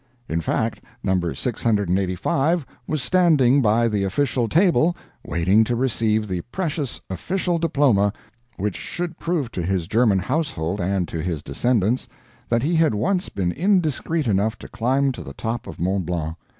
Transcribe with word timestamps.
In 0.27 0.41
fact 0.41 0.81
No. 1.03 1.31
685 1.31 2.65
was 2.87 3.03
standing 3.03 3.61
by 3.61 3.87
the 3.87 4.03
official 4.03 4.49
table 4.49 4.97
waiting 5.23 5.63
to 5.65 5.75
receive 5.75 6.27
the 6.27 6.41
precious 6.51 6.99
official 7.07 7.59
diploma 7.59 8.11
which 8.57 8.75
should 8.75 9.19
prove 9.19 9.51
to 9.51 9.61
his 9.61 9.87
German 9.87 10.17
household 10.17 10.81
and 10.81 11.07
to 11.07 11.21
his 11.21 11.43
descendants 11.43 12.07
that 12.49 12.63
he 12.63 12.73
had 12.77 12.95
once 12.95 13.29
been 13.29 13.51
indiscreet 13.51 14.25
enough 14.25 14.57
to 14.57 14.67
climb 14.67 15.11
to 15.11 15.21
the 15.21 15.33
top 15.33 15.67
of 15.67 15.79
Mont 15.79 16.07
Blanc. 16.07 16.35